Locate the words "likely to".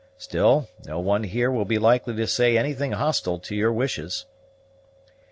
1.77-2.25